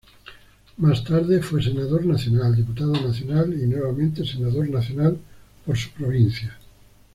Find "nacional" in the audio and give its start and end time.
2.07-2.55, 2.93-3.53, 4.67-5.15